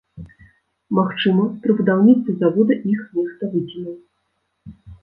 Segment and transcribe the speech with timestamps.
[0.99, 3.97] Магчыма, пры будаўніцтве завода іх нехта выкінуў.